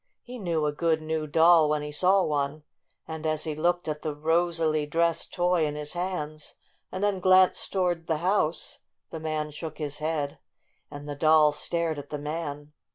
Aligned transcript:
He 0.23 0.39
knew 0.39 0.65
a 0.65 0.71
good, 0.71 0.99
new 0.99 1.27
doll 1.27 1.69
when 1.69 1.83
he 1.83 1.91
saw 1.91 2.23
one. 2.23 2.63
And 3.07 3.27
as 3.27 3.43
he 3.43 3.53
looked 3.53 3.87
at 3.87 4.01
the 4.01 4.15
rosily 4.15 4.87
dressed 4.87 5.31
toy 5.31 5.63
in 5.63 5.75
his 5.75 5.93
hands, 5.93 6.55
and 6.91 7.03
then 7.03 7.19
glanced 7.19 7.71
toward 7.71 8.07
the 8.07 8.17
house, 8.17 8.79
the 9.11 9.19
man 9.19 9.51
shook 9.51 9.77
his 9.77 9.99
head. 9.99 10.39
And 10.89 11.07
the 11.07 11.13
Doll 11.13 11.51
stared 11.51 11.99
at 11.99 12.09
the 12.09 12.17
man. 12.17 12.73